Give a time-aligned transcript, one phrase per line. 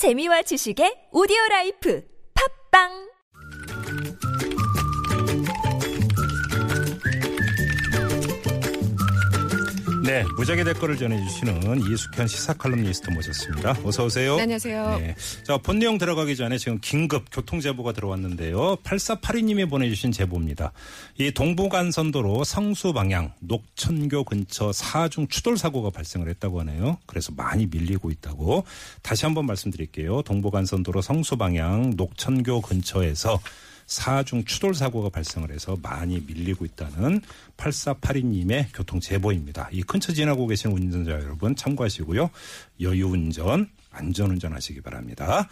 [0.00, 2.00] 재미와 지식의 오디오 라이프.
[2.32, 3.09] 팟빵
[10.10, 13.76] 네, 무적의 댓글을 전해주시는 이숙현 시사 칼럼니스트 모셨습니다.
[13.84, 14.34] 어서 오세요.
[14.34, 14.98] 네, 안녕하세요.
[14.98, 15.14] 네.
[15.44, 18.74] 자, 본 내용 들어가기 전에 지금 긴급 교통 제보가 들어왔는데요.
[18.82, 20.72] 8482님이 보내주신 제보입니다.
[21.18, 26.98] 이 동부간선도로 성수 방향 녹천교 근처 사중 추돌 사고가 발생을 했다고 하네요.
[27.06, 28.64] 그래서 많이 밀리고 있다고.
[29.02, 30.22] 다시 한번 말씀드릴게요.
[30.22, 33.38] 동부간선도로 성수 방향 녹천교 근처에서
[33.90, 37.20] 사중 추돌 사고가 발생을 해서 많이 밀리고 있다는
[37.56, 39.68] 8482님의 교통 제보입니다.
[39.72, 42.30] 이 근처 지나고 계신 운전자 여러분 참고하시고요.
[42.82, 45.48] 여유 운전, 안전 운전하시기 바랍니다.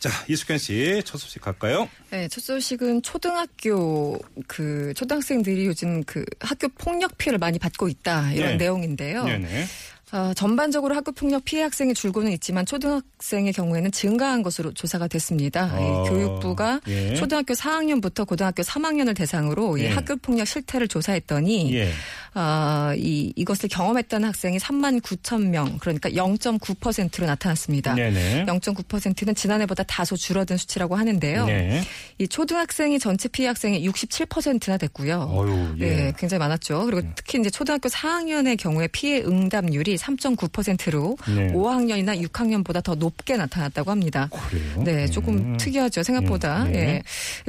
[0.00, 1.88] 자, 이숙현 씨, 첫 소식 갈까요?
[2.10, 8.50] 네, 첫 소식은 초등학교 그 초등학생들이 요즘 그 학교 폭력 피해를 많이 받고 있다 이런
[8.50, 8.56] 네.
[8.56, 9.24] 내용인데요.
[9.24, 9.64] 네 네.
[10.12, 15.70] 어, 전반적으로 학교 폭력 피해 학생이 줄고는 있지만 초등학생의 경우에는 증가한 것으로 조사가 됐습니다.
[15.74, 17.14] 어, 이 교육부가 예.
[17.14, 19.88] 초등학교 4학년부터 고등학교 3학년을 대상으로 이 예.
[19.90, 21.90] 학교 폭력 실태를 조사했더니 예.
[22.36, 27.94] 아, 이 이것을 경험했다는 학생이 3만 9천 명, 그러니까 0.9%로 나타났습니다.
[27.94, 28.46] 네네.
[28.46, 31.46] 0.9%는 지난해보다 다소 줄어든 수치라고 하는데요.
[31.46, 31.82] 네.
[32.18, 35.28] 이 초등학생이 전체 피해 학생의 67%나 됐고요.
[35.32, 35.88] 어유, 예.
[35.88, 36.84] 네, 굉장히 많았죠.
[36.86, 41.52] 그리고 특히 이제 초등학교 4학년의 경우에 피해 응답률이 3.9%로 네.
[41.52, 44.28] 5학년이나 6학년보다 더 높게 나타났다고 합니다.
[44.48, 44.82] 그래요?
[44.84, 45.56] 네, 조금 음.
[45.56, 46.02] 특이하죠.
[46.02, 46.64] 생각보다.
[46.64, 46.78] 음, 네.
[46.78, 47.02] 예.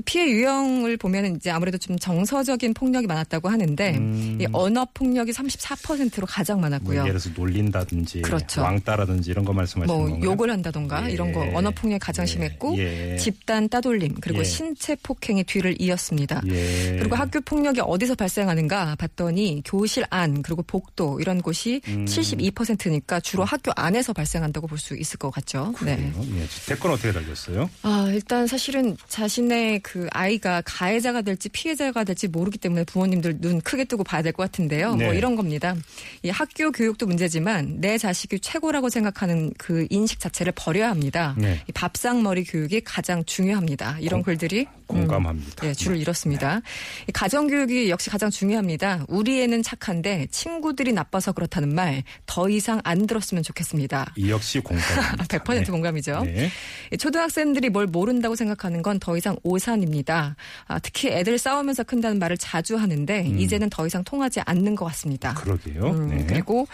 [0.06, 4.38] 피해 유형을 보면 이제 아무래도 좀 정서적인 폭력이 많았다고 하는데 음.
[4.42, 7.02] 이 언어 폭력이 34%로 가장 뭐 많았고요.
[7.02, 8.62] 예를 들어서 놀린다든지 그렇죠.
[8.62, 10.32] 왕따라든지 이런 거 말씀하시는 뭐 건가요?
[10.32, 11.14] 욕을 한다던가 예.
[11.14, 12.28] 이런 거 언어 폭력이 가장 예.
[12.28, 13.18] 심했고 예.
[13.18, 14.44] 집단 따돌림 그리고 예.
[14.44, 16.42] 신체 폭행이 뒤를 이었습니다.
[16.48, 16.98] 예.
[17.00, 22.06] 그리고 학교 폭력이 어디서 발생하는가 봤더니 교실 안 그리고 복도 이런 곳이 음.
[22.06, 25.74] 72%니까 주로 학교 안에서 발생한다고 볼 수 있을 것 같죠.
[25.84, 25.96] 네.
[25.96, 26.26] 그래요?
[26.38, 26.46] 예.
[26.68, 27.70] 댓글 어떻게 달렸어요?
[27.82, 33.86] 아, 일단 사실은 자신의 그 아이가 가해자가 될지 피해자가 될지 모르기 때문에 부모님들 눈 크게
[33.86, 34.96] 뜨고 봐야 될 것 같은데 요.
[34.96, 35.06] 네.
[35.06, 35.76] 뭐 이런 겁니다.
[36.24, 41.36] 이 학교 교육도 문제지만 내 자식이 최고라고 생각하는 그 인식 자체를 버려야 합니다.
[41.38, 41.62] 네.
[41.68, 43.98] 이 밥상머리 교육이 가장 중요합니다.
[44.00, 45.66] 이런 글들이 공감합니다.
[45.66, 46.62] 음, 예, 줄을 잃었습니다.
[47.10, 49.06] 이 가정교육이 역시 가장 중요합니다.
[49.08, 54.14] 우리 애는 착한데 친구들이 나빠서 그렇다는 말 더 이상 안 들었으면 좋겠습니다.
[54.18, 55.26] 이 역시 공감입니다.
[55.26, 55.64] 100% 네.
[55.64, 56.24] 공감이죠.
[56.24, 56.50] 네.
[56.92, 60.36] 이 초등학생들이 뭘 모른다고 생각하는 건 더 이상 오산입니다.
[60.68, 65.32] 아, 특히 애들 싸우면서 큰다는 말을 자주 하는데 이제는 더 이상 통하지 않는 것 같습니다.
[65.32, 65.36] 음.
[65.36, 65.84] 그러게요.
[65.92, 66.26] 음, 네.
[66.28, 66.68] 그리고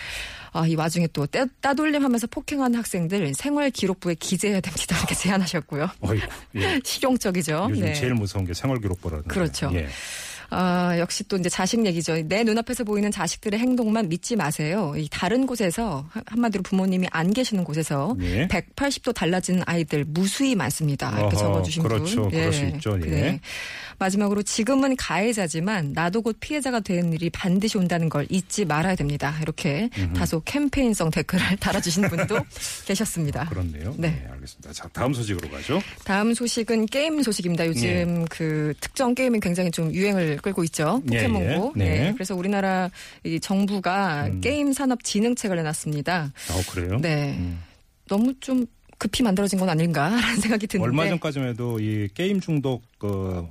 [0.53, 4.97] 아, 이 와중에 또 따, 따돌림하면서 폭행하는 학생들 생활 기록부에 기재해야 됩니다.
[4.97, 5.89] 이렇게 제안하셨고요.
[6.01, 6.79] 어이구, 예.
[6.83, 7.67] 실용적이죠.
[7.69, 7.93] 요즘 네.
[7.93, 9.69] 제일 무서운 게 생활 기록부라는 그렇죠.
[9.69, 9.85] 거예요.
[9.85, 9.89] 예.
[10.53, 12.21] 아, 역시 또 이제 자식 얘기죠.
[12.27, 14.93] 내 눈앞에서 보이는 자식들의 행동만 믿지 마세요.
[14.97, 18.47] 이 다른 곳에서 한- 한마디로 부모님이 안 계시는 곳에서 예.
[18.49, 21.09] 180도 달라지는 아이들 무수히 많습니다.
[21.17, 22.21] 이렇게 어허, 적어주신 그렇죠.
[22.23, 22.31] 분.
[22.31, 22.99] 그럴 수 있죠.
[23.07, 23.39] 예.
[23.97, 29.35] 마지막으로 지금은 가해자지만 나도 곧 피해자가 되는 일이 반드시 온다는 걸 잊지 말아야 됩니다.
[29.41, 32.39] 이렇게 다소 캠페인성 댓글을 달아주신 분도
[32.87, 33.45] 계셨습니다.
[33.45, 33.93] 그렇네요.
[33.97, 34.09] 네.
[34.09, 34.27] 네.
[34.31, 34.73] 알겠습니다.
[34.73, 35.79] 자, 다음 소식으로 가죠.
[36.03, 37.67] 다음 소식은 게임 소식입니다.
[37.67, 41.01] 요즘 그 특정 게임이 굉장히 좀 유행을 끌고 있죠.
[41.11, 41.73] 예, 포켓몬고.
[41.77, 41.83] 예.
[41.83, 42.13] 네.
[42.13, 42.89] 그래서 우리나라
[43.23, 44.41] 이 정부가 음.
[44.41, 46.31] 게임 산업 진흥책을 내놨습니다.
[46.49, 46.99] 아, 그래요?
[47.01, 47.35] 네.
[47.37, 47.59] 음.
[48.07, 48.65] 너무 좀
[48.97, 50.85] 급히 만들어진 건 아닌가라는 생각이 드는데.
[50.87, 53.47] 얼마 전까지만 해도 이 게임 중독 그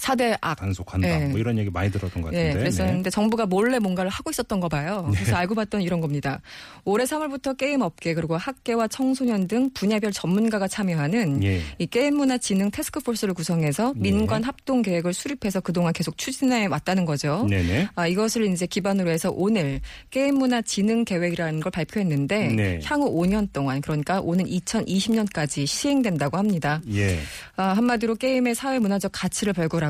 [0.00, 0.56] 4대 악.
[0.58, 1.28] 단속한다 네.
[1.28, 2.50] 뭐 이런 얘기 많이 들었던 것 같은데.
[2.50, 5.08] 예, 그랬었는데 정부가 몰래 뭔가를 하고 있었던 거 봐요.
[5.12, 5.18] 네.
[5.20, 6.40] 그래서 알고 봤더니 이런 겁니다.
[6.84, 11.60] 올해 3월부터 게임 업계 그리고 학계와 청소년 등 분야별 전문가가 참여하는 예.
[11.78, 17.46] 이 게임 문화 진흥 태스크포스를 구성해서 민관 합동 계획을 수립해서 그동안 계속 추진해 왔다는 거죠.
[17.48, 17.88] 네네.
[17.94, 19.80] 아, 이것을 이제 기반으로 해서 오늘
[20.10, 22.80] 게임 문화 진흥 계획이라는 걸 발표했는데 네.
[22.84, 26.80] 향후 5년 동안 그러니까 오는 2020년까지 시행된다고 합니다.
[26.92, 27.18] 예.
[27.56, 29.89] 아, 한마디로 게임의 사회 문화적 가치를 발굴하고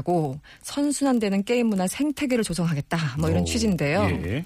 [0.62, 3.16] 선순환되는 게임 문화 생태계를 조성하겠다.
[3.18, 4.08] 뭐 이런 오, 취지인데요.
[4.24, 4.44] 예.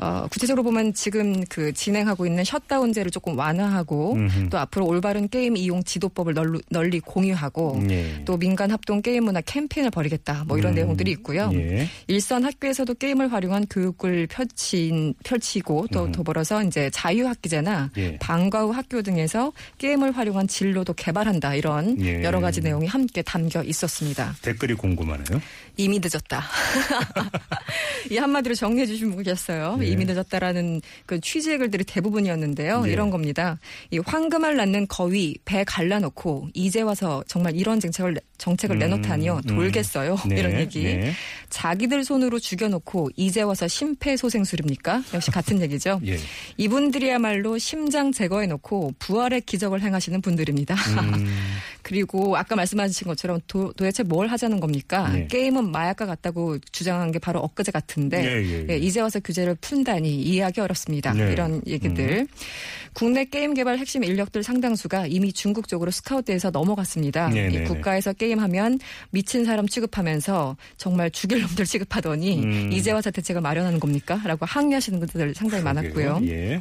[0.00, 4.48] 어, 구체적으로 보면 지금 그 진행하고 있는 셧다운제를 조금 완화하고 음흠.
[4.48, 8.22] 또 앞으로 올바른 게임 이용 지도법을 널리, 널리 공유하고 예.
[8.24, 10.44] 또 민관 합동 게임 문화 캠페인을 벌이겠다.
[10.46, 11.50] 뭐 이런 음, 내용들이 있고요.
[11.54, 11.88] 예.
[12.06, 16.12] 일선 학교에서도 게임을 활용한 교육을 펼친 펼치고 또 음.
[16.12, 18.18] 더불어서 이제 자유학기제나 예.
[18.18, 22.22] 방과 후 학교 등에서 게임을 활용한 진로도 개발한다 이런 예.
[22.22, 24.36] 여러 가지 내용이 함께 담겨 있었습니다.
[24.42, 25.40] 댓글이 궁금하네요.
[25.76, 26.44] 이미 늦었다.
[28.10, 29.78] 이 한마디로 정리해 주신 분 계셨어요.
[29.88, 29.92] 네.
[29.94, 32.82] 이미 늦었다라는 그 취지의 글들이 대부분이었는데요.
[32.82, 32.92] 네.
[32.92, 33.58] 이런 겁니다.
[33.90, 39.56] 이 황금알 낳는 거위 배 갈라놓고 이제 와서 정말 이런 정책을 정책을 음, 내놓다니요 음.
[39.56, 40.84] 돌겠어요 네, 이런 얘기.
[40.84, 41.12] 네.
[41.50, 45.02] 자기들 손으로 죽여놓고 이제 와서 심폐소생술입니까?
[45.12, 46.00] 역시 같은 얘기죠.
[46.06, 46.18] 예.
[46.56, 50.74] 이분들이야말로 심장 제거해놓고 부활의 기적을 행하시는 분들입니다.
[50.74, 51.26] 음,
[51.88, 55.08] 그리고 아까 말씀하신 것처럼 도, 대체 뭘 하자는 겁니까?
[55.08, 55.26] 네.
[55.26, 58.66] 게임은 마약과 같다고 주장한 게 바로 엊그제 같은데 예.
[58.68, 61.14] 예, 이제 와서 규제를 푼다니 이해하기 어렵습니다.
[61.14, 61.32] 네.
[61.32, 62.26] 이런 얘기들.
[62.92, 67.30] 국내 게임 개발 핵심 인력들 상당수가 이미 중국 쪽으로 스카우트해서 넘어갔습니다.
[67.30, 72.70] 네, 이 네, 국가에서 게임하면 미친 사람 취급하면서 정말 죽일 놈들 취급하더니 음.
[72.70, 74.20] 이제 와서 대책을 마련하는 겁니까?
[74.24, 76.20] 라고 항의하시는 분들 상당히 많았고요.
[76.24, 76.60] 예.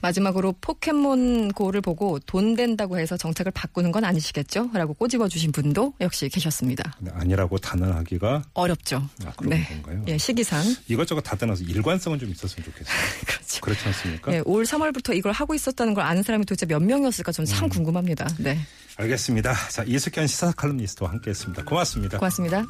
[0.00, 4.70] 마지막으로 포켓몬고를 보고 돈 된다고 해서 정책을 바꾸는 건 아니시겠죠?
[4.72, 6.94] 라고 꼬집어 주신 분도 역시 계셨습니다.
[6.98, 9.08] 근데 아니라고 단언하기가 어렵죠.
[9.24, 10.04] 아, 그런 건가요?
[10.08, 10.62] 예, 시기상.
[10.88, 12.96] 이것저것 다 떠나서 일관성은 좀 있었으면 좋겠어요.
[13.26, 13.60] 그렇죠.
[13.60, 14.32] 그렇지 않습니까?
[14.32, 17.54] 예, 올 3월부터 이걸 하고 있었다는 걸 아는 사람이 도대체 몇 명이었을까 저는 음.
[17.54, 18.28] 참 궁금합니다.
[18.38, 18.58] 네.
[18.96, 19.54] 알겠습니다.
[19.70, 21.64] 자, 이석현 시사 칼럼니스트와 함께 했습니다.
[21.64, 22.18] 고맙습니다.
[22.18, 22.64] 고맙습니다.